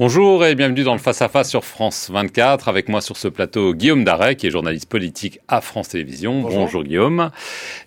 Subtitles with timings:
[0.00, 2.70] Bonjour et bienvenue dans le Face à Face sur France 24.
[2.70, 6.40] Avec moi sur ce plateau, Guillaume Daret, qui est journaliste politique à France Télévisions.
[6.40, 7.30] Bonjour, Guillaume.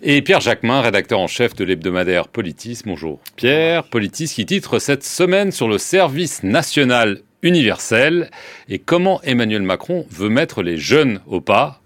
[0.00, 2.82] Et Pierre Jacquemin, rédacteur en chef de l'hebdomadaire Politis.
[2.86, 3.82] Bonjour Pierre.
[3.82, 8.30] Politis qui titre cette semaine sur le service national universel
[8.68, 11.80] et comment Emmanuel Macron veut mettre les jeunes au pas?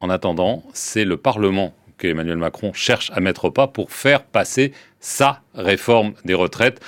[0.00, 1.72] En attendant, c'est le Parlement
[2.02, 6.80] que Emmanuel Macron cherche à mettre au pas pour faire passer sa réforme des retraites.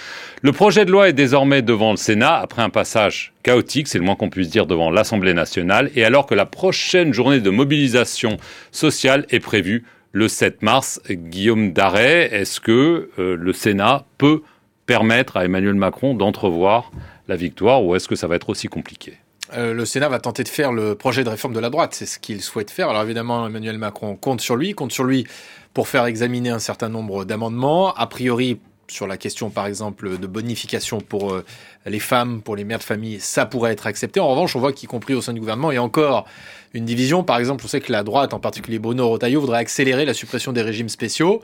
[0.42, 4.04] Le projet de loi est désormais devant le Sénat après un passage chaotique, c'est le
[4.04, 8.38] moins qu'on puisse dire, devant l'Assemblée nationale, et alors que la prochaine journée de mobilisation
[8.72, 11.00] sociale est prévue le 7 mars.
[11.08, 14.42] Guillaume Darret, est-ce que euh, le Sénat peut
[14.86, 16.90] permettre à Emmanuel Macron d'entrevoir
[17.28, 19.14] la victoire ou est-ce que ça va être aussi compliqué?
[19.56, 21.94] Euh, le Sénat va tenter de faire le projet de réforme de la droite.
[21.94, 22.88] C'est ce qu'il souhaite faire.
[22.88, 25.26] Alors évidemment, Emmanuel Macron compte sur lui, compte sur lui
[25.72, 27.94] pour faire examiner un certain nombre d'amendements.
[27.94, 28.58] A priori,
[28.88, 31.44] sur la question, par exemple, de bonification pour euh,
[31.86, 34.20] les femmes, pour les mères de famille, ça pourrait être accepté.
[34.20, 36.26] En revanche, on voit qu'y compris au sein du gouvernement, il y a encore
[36.74, 37.22] une division.
[37.22, 40.52] Par exemple, on sait que la droite, en particulier Bruno Rotaillot, voudrait accélérer la suppression
[40.52, 41.42] des régimes spéciaux.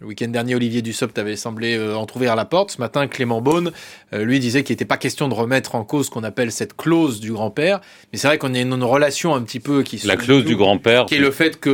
[0.00, 2.70] Le week-end dernier, Olivier Dussopt avait semblé euh, entrouvrir la porte.
[2.70, 3.72] Ce matin, Clément Beaune,
[4.12, 6.76] euh, lui, disait qu'il n'était pas question de remettre en cause ce qu'on appelle cette
[6.76, 7.80] clause du grand-père.
[8.12, 10.00] Mais c'est vrai qu'on a une, relation un petit peu qui...
[10.06, 11.06] La clause du grand-père.
[11.06, 11.70] Qui est le fait que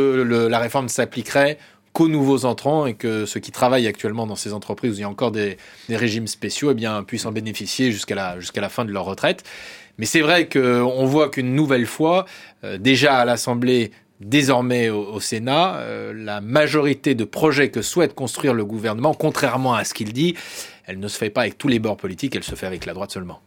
[0.49, 1.59] la réforme s'appliquerait
[1.93, 5.05] qu'aux nouveaux entrants et que ceux qui travaillent actuellement dans ces entreprises où il y
[5.05, 8.85] a encore des, régimes spéciaux eh bien, puissent en bénéficier jusqu'à la, jusqu'à la fin
[8.85, 9.45] de leur retraite.
[9.99, 12.25] Mais c'est vrai qu'on voit qu'une nouvelle fois,
[12.65, 18.55] euh, déjà à l'Assemblée, désormais au, Sénat, euh, la majorité de projets que souhaite construire
[18.55, 20.35] le gouvernement, contrairement à ce qu'il dit,
[20.87, 22.95] elle ne se fait pas avec tous les bords politiques, elle se fait avec la
[22.95, 23.41] droite seulement.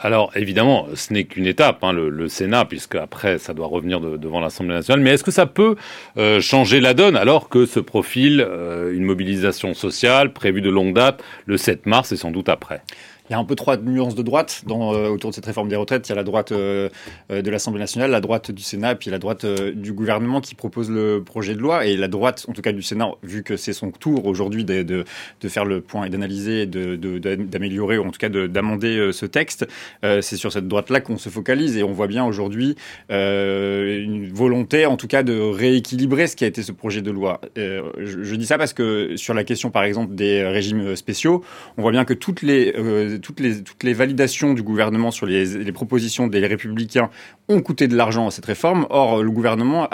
[0.00, 4.40] Alors évidemment, ce n'est qu'une étape, hein, le, Sénat, puisque après ça doit revenir devant
[4.40, 5.00] l'Assemblée nationale.
[5.00, 5.76] Mais est-ce que ça peut
[6.18, 10.94] euh, changer la donne alors que se profile euh, une mobilisation sociale prévue de longue
[10.94, 12.82] date le 7 mars et sans doute après?
[13.28, 15.68] Il y a un peu trois nuances de droite dans, euh, autour de cette réforme
[15.68, 16.08] des retraites.
[16.08, 16.88] Il y a la droite euh,
[17.30, 20.90] euh, de l'Assemblée nationale, la droite du Sénat, puis la droite du gouvernement qui propose
[20.90, 21.86] le projet de loi.
[21.86, 24.82] Et la droite, en tout cas du Sénat, vu que c'est son tour aujourd'hui de,
[24.82, 25.04] de,
[25.40, 29.66] de, faire le point et d'analyser, d'améliorer, ou en tout cas d'amender ce texte,
[30.02, 31.76] c'est sur cette droite-là qu'on se focalise.
[31.76, 32.76] Et on voit bien aujourd'hui
[33.08, 37.40] une volonté, en tout cas, de rééquilibrer ce qui a été ce projet de loi.
[37.56, 41.42] Je, je, dis ça parce que sur la question, par exemple, des régimes spéciaux,
[41.76, 42.72] on voit bien que toutes les
[43.16, 47.10] toutes les, toutes les validations du gouvernement sur les, propositions des républicains
[47.48, 48.86] ont coûté de l'argent à cette réforme.
[48.90, 49.88] Or, le gouvernement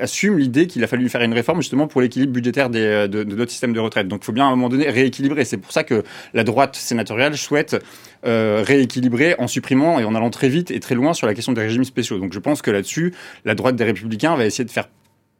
[0.00, 3.72] assume l'idée qu'il a fallu faire une réforme justement pour l'équilibre budgétaire de, notre système
[3.72, 4.08] de retraite.
[4.08, 5.44] Donc, il faut bien à un moment donné rééquilibrer.
[5.44, 6.02] C'est pour ça que
[6.34, 7.76] la droite sénatoriale souhaite
[8.26, 11.52] euh, rééquilibrer en supprimant et en allant très vite et très loin sur la question
[11.52, 12.18] des régimes spéciaux.
[12.18, 13.14] Donc, je pense que là-dessus,
[13.44, 14.88] la droite des républicains va essayer de faire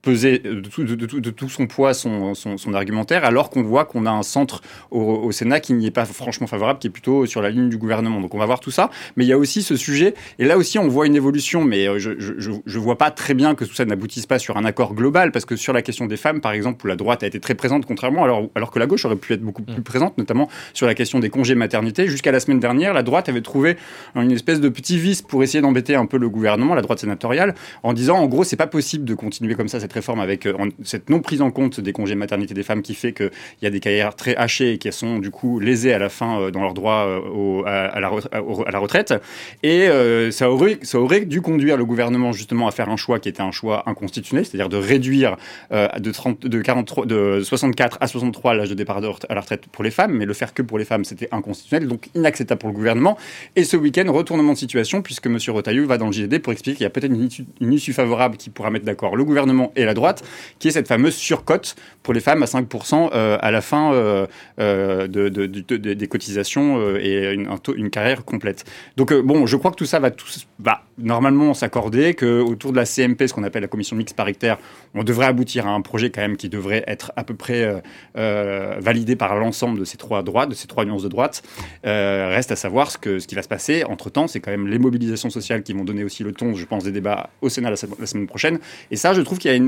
[0.06, 3.84] peser de tout, de, de tout, son poids son, son, son argumentaire, alors qu'on voit
[3.84, 4.62] qu'on a un centre
[4.93, 7.69] au, au Sénat qui n'y est pas franchement favorable, qui est plutôt sur la ligne
[7.69, 8.21] du gouvernement.
[8.21, 8.89] Donc on va voir tout ça.
[9.17, 11.89] Mais il y a aussi ce sujet, et là aussi on voit une évolution, mais
[11.89, 14.94] euh, je je vois pas très bien que tout ça n'aboutisse pas sur un accord
[14.94, 17.41] global, parce que sur la question des femmes, par exemple, où la droite a été
[17.41, 19.83] très présente, contrairement, alors, alors que la gauche aurait pu être beaucoup plus mm.
[19.83, 22.06] présente, notamment sur la question des congés maternité.
[22.06, 23.77] Jusqu'à la semaine dernière, la droite avait trouvé
[24.15, 27.55] une espèce de petit vice pour essayer d'embêter un peu le gouvernement, la droite sénatoriale,
[27.83, 30.55] en disant en gros c'est pas possible de continuer comme ça cette réforme avec euh,
[30.84, 33.31] cette non prise en compte des congés maternité des femmes qui fait qu'il
[33.62, 36.41] y a des carrières très hachées et qui sont du coup lésées à la fin
[36.41, 39.15] euh, dans leurs droits euh, à, la, retraite.
[39.62, 39.89] Et
[40.31, 43.43] ça, aurait, ça aurait dû conduire le gouvernement justement à faire un choix qui était
[43.43, 45.37] un choix inconstitutionnel, c'est-à-dire de réduire
[45.71, 49.83] de, 30, de, 43, de 64 à 63 l'âge de départ à la retraite pour
[49.83, 52.75] les femmes, mais le faire que pour les femmes, c'était inconstitutionnel, donc inacceptable pour le
[52.75, 53.17] gouvernement.
[53.56, 55.39] Et ce week-end, retournement de situation, puisque M.
[55.49, 57.29] Rotailleux va dans le JD pour expliquer qu'il y a peut-être une,
[57.61, 60.25] une issue favorable qui pourra mettre d'accord le gouvernement et la droite,
[60.59, 64.26] qui est cette fameuse surcote pour les femmes à 5% euh, à la fin euh,
[64.60, 68.64] euh, de, des cotisations et une, carrière complète.
[68.97, 73.26] Donc bon, je crois que tout ça va, normalement s'accorder, que autour de la CMP,
[73.26, 74.59] ce qu'on appelle la commission mixte paritaire,
[74.94, 77.82] on devrait aboutir à un projet quand même qui devrait être à peu près
[78.14, 81.43] validé par l'ensemble de ces trois droites, de ces trois nuances de droite.
[81.84, 83.84] reste à savoir ce, que, ce qui va se passer.
[83.84, 86.84] Entre-temps, c'est quand même les mobilisations sociales qui vont donner aussi le ton, je pense,
[86.84, 88.58] des débats au Sénat la semaine prochaine.
[88.90, 89.66] Et ça, je trouve qu'il y a une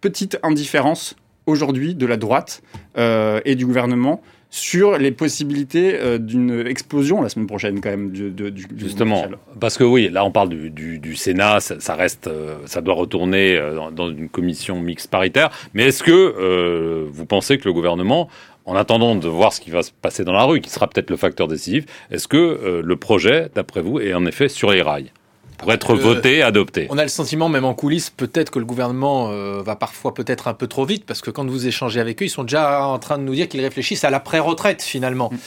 [0.00, 1.16] petite indifférence
[1.46, 2.62] aujourd'hui de la droite
[2.96, 8.10] euh, et du gouvernement sur les possibilités euh, d'une explosion la semaine prochaine quand même
[8.10, 9.24] du, du, justement
[9.60, 13.60] parce que oui là on parle du, du Sénat ça, reste euh, ça doit retourner
[13.94, 15.50] dans, une commission mixte paritaire.
[15.74, 18.28] Mais est-ce que vous pensez que le gouvernement
[18.66, 21.10] en attendant de voir ce qui va se passer dans la rue qui sera peut-être
[21.10, 25.12] le facteur décisif est-ce que le projet d'après vous est en effet sur les rails?
[25.60, 26.86] Pour être voté, adopté.
[26.90, 30.48] On a le sentiment, même en coulisses, peut-être que le gouvernement euh, va parfois peut-être
[30.48, 32.98] un peu trop vite, parce que quand vous échangez avec eux, ils sont déjà en
[32.98, 35.30] train de nous dire qu'ils réfléchissent à l'après-retraite finalement.
[35.32, 35.38] Mm.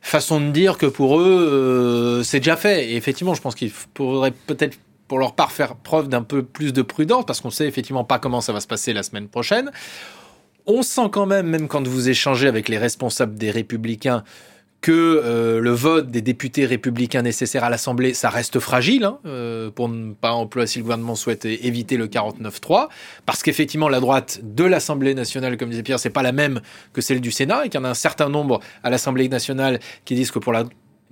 [0.00, 2.90] façon de dire que pour eux, c'est déjà fait.
[2.90, 4.78] Et effectivement, je pense qu'il faudrait peut-être
[5.08, 8.18] pour leur part faire preuve d'un peu plus de prudence parce qu'on sait effectivement pas
[8.18, 9.72] comment ça va se passer la semaine prochaine.
[10.66, 14.22] On sent quand même, même quand vous échangez avec les responsables des républicains,
[14.80, 19.70] que euh, le vote des députés républicains nécessaires à l'Assemblée, ça reste fragile, hein, euh,
[19.70, 22.88] pour ne pas employer si le gouvernement souhaite éviter le 49-3,
[23.26, 26.60] parce qu'effectivement la droite de l'Assemblée nationale, comme disait Pierre, c'est pas la même
[26.92, 29.80] que celle du Sénat, et qu'il y en a un certain nombre à l'Assemblée nationale
[30.04, 30.64] qui disent que pour la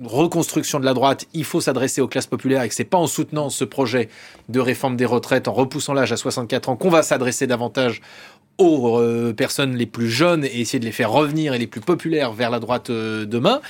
[0.05, 3.07] reconstruction de la droite, il faut s'adresser aux classes populaires et que c'est pas en
[3.07, 4.09] soutenant ce projet
[4.49, 8.03] de réforme des retraites, en repoussant l'âge à 64 ans, qu'on va s'adresser davantage
[8.59, 11.81] aux euh, personnes les plus jeunes et essayer de les faire revenir et les plus
[11.81, 13.61] populaires vers la droite euh, demain.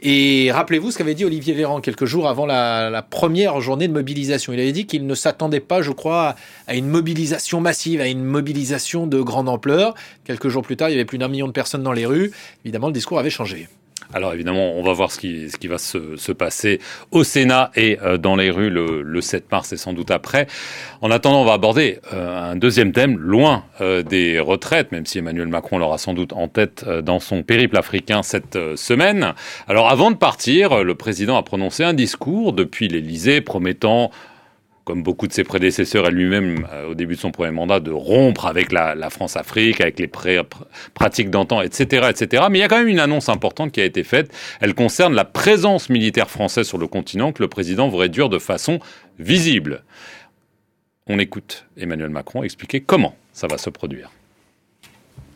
[0.00, 3.92] Et rappelez-vous ce qu'avait dit Olivier Véran quelques jours avant la, la première journée de
[3.92, 4.52] mobilisation.
[4.52, 6.34] Il avait dit qu'il ne s'attendait pas, je crois,
[6.66, 9.94] à une mobilisation massive, à une mobilisation de grande ampleur.
[10.24, 12.32] Quelques jours plus tard, il y avait plus d'un million de personnes dans les rues.
[12.64, 13.68] Évidemment, le discours avait changé.
[14.12, 16.80] Alors évidemment, on va voir ce qui, va se, se passer
[17.10, 20.46] au Sénat et euh, dans les rues le, le, 7 mars et sans doute après.
[21.00, 25.18] En attendant, on va aborder euh, un deuxième thème, loin euh, des retraites, même si
[25.18, 29.34] Emmanuel Macron l'aura sans doute en tête dans son périple africain cette semaine.
[29.68, 34.10] Alors avant de partir, le président a prononcé un discours depuis l'Élysée promettant
[34.84, 37.90] comme beaucoup de ses prédécesseurs et lui-même euh, au début de son premier mandat, de
[37.90, 40.10] rompre avec la, la France-Afrique, avec les
[40.94, 42.44] pratiques d'antan, etc., etc.
[42.50, 44.30] Mais il y a quand même une annonce importante qui a été faite.
[44.60, 48.38] Elle concerne la présence militaire française sur le continent que le président veut réduire de
[48.38, 48.78] façon
[49.18, 49.82] visible.
[51.06, 54.10] On écoute Emmanuel Macron expliquer comment ça va se produire.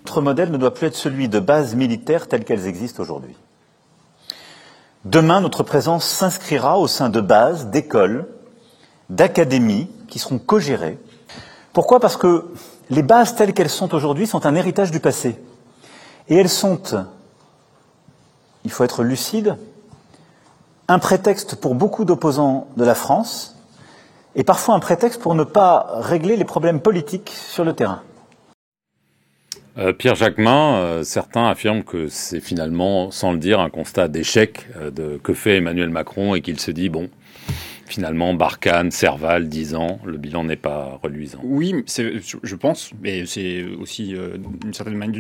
[0.05, 3.35] Notre modèle ne doit plus être celui de bases militaires telles qu'elles existent aujourd'hui.
[5.05, 8.27] Demain, notre présence s'inscrira au sein de bases, d'écoles,
[9.09, 10.99] d'académies qui seront co-gérées.
[11.73, 12.01] Pourquoi?
[12.01, 12.47] Parce que
[12.91, 15.37] les bases telles qu'elles sont aujourd'hui sont un héritage du passé.
[16.29, 16.81] Et elles sont,
[18.65, 19.57] il faut être lucide,
[20.89, 23.57] un prétexte pour beaucoup d'opposants de la France
[24.35, 28.03] et parfois un prétexte pour ne pas régler les problèmes politiques sur le terrain.
[29.79, 34.67] Euh, Pierre Jacquemin, euh, certains affirment que c'est finalement, sans le dire, un constat d'échec
[34.77, 37.09] euh, de, que fait Emmanuel Macron et qu'il se dit, bon,
[37.89, 41.41] finalement, Barkhane, Serval, 10 ans, le bilan n'est pas reluisant.
[41.43, 44.75] Oui, je pense, mais c'est aussi euh, d'une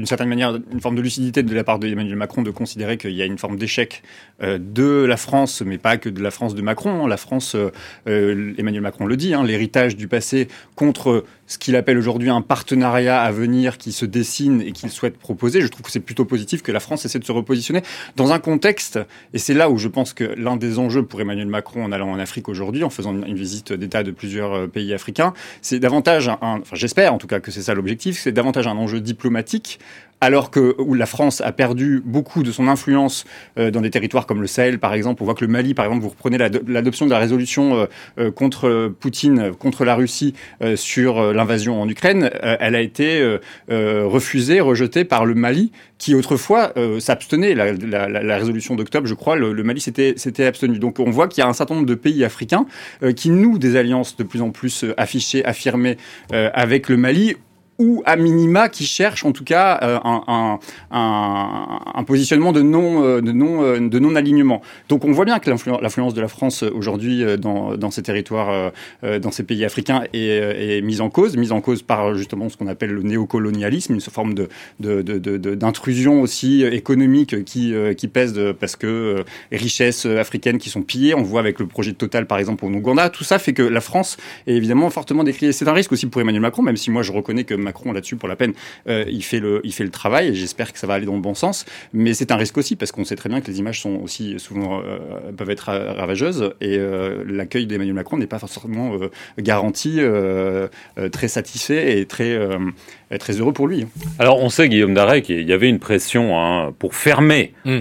[0.06, 3.23] certaine, manière une forme de lucidité de la part d'Emmanuel Macron de considérer qu'il y
[3.23, 4.03] a une forme d'échec
[4.43, 7.06] euh, de la France, mais pas que de la France de Macron.
[7.06, 11.99] La France, euh, Emmanuel Macron le dit, hein, l'héritage du passé contre ce qu'il appelle
[11.99, 15.61] aujourd'hui un partenariat à venir qui se dessine et qu'il souhaite proposer.
[15.61, 17.83] Je trouve que c'est plutôt positif que la France essaie de se repositionner
[18.15, 19.00] dans un contexte,
[19.33, 22.11] et c'est là où je pense que l'un des enjeux pour Emmanuel Macron en allant
[22.11, 26.29] en Afrique aujourd'hui, en faisant une, visite d'État de plusieurs euh, pays africains, c'est davantage,
[26.29, 29.79] un, enfin j'espère en tout cas que c'est ça l'objectif, c'est davantage un enjeu diplomatique
[30.21, 33.25] alors que où la France a perdu beaucoup de son influence
[33.56, 35.85] euh, dans des territoires comme le Sahel, par exemple, on voit que le Mali, par
[35.85, 37.87] exemple, vous reprenez l'adoption de la résolution
[38.19, 40.35] euh, contre Poutine, contre la Russie
[40.75, 43.38] sur l'invasion en Ukraine, elle a été
[43.69, 47.55] refusée, rejetée par le Mali, qui autrefois s'abstenait.
[47.55, 50.79] La, résolution d'octobre, je crois, le, le Mali s'était abstenu.
[50.79, 52.67] Donc on voit qu'il y a un certain nombre de pays africains
[53.17, 55.96] qui nouent des alliances de plus en plus affichées, affirmées
[56.31, 57.37] avec le Mali
[57.78, 60.58] ou à minima qui cherchent en tout cas euh, un,
[60.90, 64.62] un, un, positionnement de non euh, de non euh, de non alignement.
[64.88, 69.30] Donc on voit bien que l'influence de la France aujourd'hui dans, dans ces territoires, dans
[69.30, 72.66] ces pays africains est, est, mise en cause, mise en cause par justement ce qu'on
[72.66, 74.49] appelle le néocolonialisme, une forme de
[74.80, 80.82] d'intrusion de, de, aussi économique qui qui pèse parce que les richesses africaines qui sont
[80.82, 83.52] pillées, on voit avec le projet de Total par exemple au Ouganda, tout ça fait
[83.52, 84.16] que la France
[84.47, 85.52] est évidemment fortement décriée.
[85.52, 88.16] C'est un risque aussi pour Emmanuel Macron, même si moi je reconnais que Macron là-dessus
[88.16, 88.52] pour la peine.
[88.88, 91.34] Euh, il fait le, il travail et j'espère que ça va aller dans le bon
[91.34, 91.64] sens.
[91.92, 94.38] Mais c'est un risque aussi parce qu'on sait très bien que les images sont aussi
[94.38, 95.66] souvent euh, peuvent être
[96.02, 98.96] ravageuses et euh, l'accueil d'Emmanuel Macron n'est pas forcément
[99.38, 100.00] garanti,
[101.12, 102.38] très satisfait et très
[103.19, 103.87] très heureux pour lui.
[104.19, 107.81] Alors on sait Guillaume Darec qu'il y avait une pression hein, pour fermer hmm.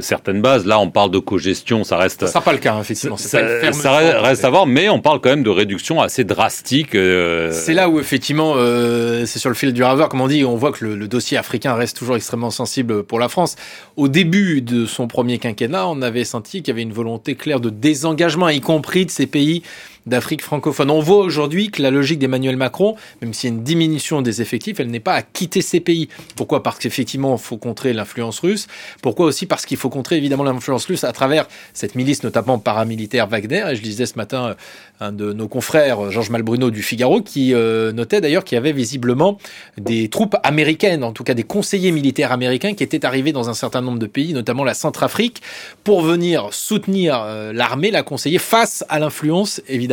[0.00, 0.66] certaines bases.
[0.66, 2.20] Là on parle de cogestion, ça reste.
[2.20, 3.16] Ça sera pas le cas effectivement.
[3.16, 6.90] Ça, ça reste à voir, mais on parle quand même de réduction assez drastique.
[6.92, 10.56] C'est là où effectivement euh, c'est sur le fil du raveur, comme on dit, on
[10.56, 13.56] voit que le, dossier africain reste toujours extrêmement sensible pour la France.
[13.96, 17.60] Au début de son premier quinquennat, on avait senti qu'il y avait une volonté claire
[17.60, 19.62] de désengagement, y compris de ces pays
[20.06, 20.90] d'Afrique francophone.
[20.90, 24.42] On voit aujourd'hui que la logique d'Emmanuel Macron, même s'il y a une diminution des
[24.42, 26.08] effectifs, elle n'est pas à quitter ces pays.
[26.36, 28.66] Pourquoi Parce qu'effectivement, il faut contrer l'influence russe.
[29.02, 33.26] Pourquoi aussi Parce qu'il faut contrer évidemment l'influence russe à travers cette milice, notamment paramilitaire
[33.26, 33.64] Wagner.
[33.70, 34.54] Et je disais ce matin euh,
[35.00, 38.72] un de nos confrères, Georges Malbruno du Figaro, qui euh, notait d'ailleurs qu'il y avait
[38.72, 39.38] visiblement
[39.78, 43.54] des troupes américaines, en tout cas des conseillers militaires américains qui étaient arrivés dans un
[43.54, 45.42] certain nombre de pays, notamment la Centrafrique,
[45.84, 49.89] pour venir soutenir euh, l'armée, la conseiller face à l'influence évidemment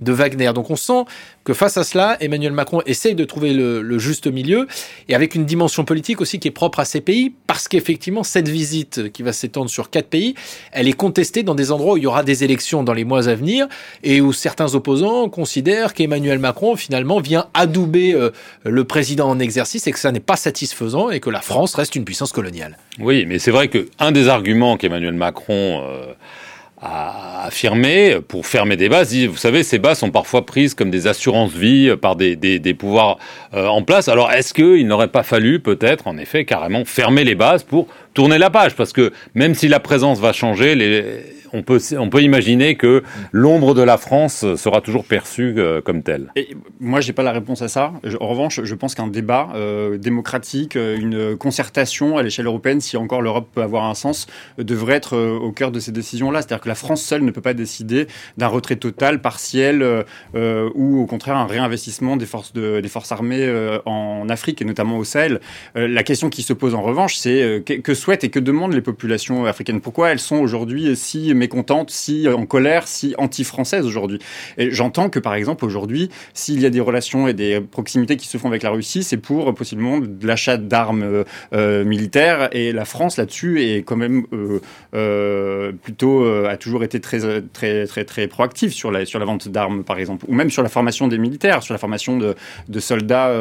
[0.00, 0.52] de Wagner.
[0.54, 1.04] Donc on sent
[1.44, 4.66] que face à cela, Emmanuel Macron essaye de trouver le, juste milieu
[5.08, 8.48] et avec une dimension politique aussi qui est propre à ces pays parce qu'effectivement cette
[8.48, 10.34] visite qui va s'étendre sur quatre pays,
[10.72, 13.28] elle est contestée dans des endroits où il y aura des élections dans les mois
[13.28, 13.68] à venir
[14.02, 18.30] et où certains opposants considèrent qu'Emmanuel Macron finalement vient adouber euh,
[18.64, 21.94] le président en exercice et que ça n'est pas satisfaisant et que la France reste
[21.94, 22.76] une puissance coloniale.
[22.98, 26.12] Oui, mais c'est vrai que un des arguments qu'Emmanuel Macron euh,
[26.80, 29.14] a affirmé pour fermer des bases.
[29.14, 33.18] Vous savez, ces bases sont parfois prises comme des assurances-vie par des, des, des pouvoirs
[33.54, 34.08] euh, en place.
[34.08, 38.38] Alors, est-ce qu'il n'aurait pas fallu peut-être, en effet, carrément fermer les bases pour tourner
[38.38, 38.74] la page?
[38.74, 41.02] Parce que même si la présence va changer, les,
[41.52, 46.02] on peut, on peut imaginer que l'ombre de la France sera toujours perçue euh, comme
[46.02, 46.32] telle.
[46.36, 47.92] Et moi, j'ai pas la réponse à ça.
[48.20, 52.96] en revanche, je pense qu'un débat euh, démocratique, euh, une concertation à l'échelle européenne, si
[52.96, 54.26] encore l'Europe peut avoir un sens,
[54.58, 56.42] devrait être au cœur de ces décisions-là.
[56.42, 61.06] C'est-à-dire que la France seule ne peut pas décider d'un retrait total, partiel, ou au
[61.06, 63.46] contraire un réinvestissement des forces, de, des forces armées
[63.84, 65.40] en Afrique et notamment au Sahel.
[65.74, 68.80] la question qui se pose en revanche, c'est que, que souhaitent et que demandent les
[68.80, 69.80] populations africaines?
[69.80, 74.18] Pourquoi elles sont aujourd'hui si mécontente, si en colère, si anti-française aujourd'hui.
[74.58, 78.26] Et j'entends que par exemple aujourd'hui, s'il y a des relations et des proximités qui
[78.26, 81.24] se font avec la Russie, c'est pour possiblement de l'achat d'armes euh,
[81.54, 84.26] euh, militaires et la France là-dessus est quand même
[84.94, 89.48] euh, plutôt a toujours été très très très très proactive sur la sur la vente
[89.48, 92.34] d'armes par exemple ou même sur la formation des militaires, sur la formation de,
[92.68, 93.32] de soldats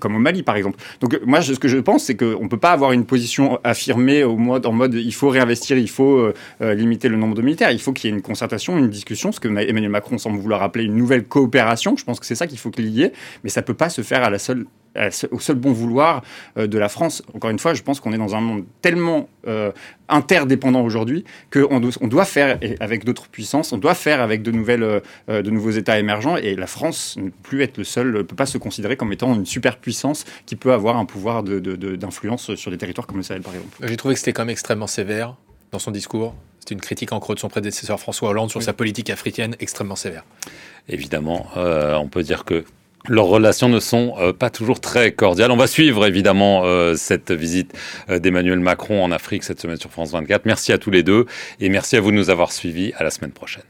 [0.00, 0.78] comme au Mali par exemple.
[1.00, 4.36] Donc moi ce que je pense c'est qu'on peut pas avoir une position affirmée au
[4.36, 6.32] mode en mode il faut réinvestir, il faut
[6.78, 7.70] limiter le nombre de militaires.
[7.70, 10.62] Il faut qu'il y ait une concertation, une discussion, ce que Emmanuel Macron semble vouloir
[10.62, 11.96] appeler une nouvelle coopération.
[11.96, 13.12] Je pense que c'est ça qu'il faut qu'il y ait,
[13.44, 14.66] mais ça peut pas se faire à la seule
[15.30, 16.22] au seul bon vouloir
[16.56, 17.22] euh, de la France.
[17.34, 19.72] Encore une fois, je pense qu'on est dans un monde tellement euh,
[20.08, 25.00] interdépendant aujourd'hui qu'on doit, faire avec d'autres puissances, on doit faire avec de, nouvelles, euh,
[25.28, 28.36] de nouveaux États émergents, et la France ne peut plus être le seul, ne peut
[28.36, 32.78] pas se considérer comme étant une superpuissance qui peut avoir un pouvoir d'influence sur des
[32.78, 33.76] territoires comme le Sahel, par exemple.
[33.82, 35.36] J'ai trouvé que c'était quand même extrêmement sévère
[35.70, 36.34] dans son discours.
[36.68, 39.96] C'est une critique en creux de son prédécesseur François Hollande sur sa politique africaine extrêmement
[39.96, 40.24] sévère.
[40.90, 42.66] Évidemment, euh, on peut dire que
[43.08, 45.50] leurs relations ne sont euh, pas toujours très cordiales.
[45.50, 47.72] On va suivre évidemment euh, cette visite
[48.10, 50.44] d'Emmanuel Macron en Afrique cette semaine sur France 24.
[50.44, 51.24] Merci à tous les deux
[51.58, 52.92] et merci à vous de nous avoir suivis.
[52.98, 53.64] À la semaine prochaine.